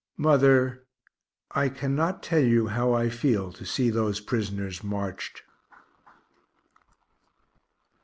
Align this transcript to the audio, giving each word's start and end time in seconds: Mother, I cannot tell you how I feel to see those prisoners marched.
Mother, 0.17 0.81
I 1.51 1.69
cannot 1.69 2.23
tell 2.23 2.41
you 2.43 2.69
how 2.69 2.91
I 2.91 3.07
feel 3.11 3.51
to 3.53 3.63
see 3.67 3.91
those 3.91 4.19
prisoners 4.19 4.83
marched. 4.83 5.43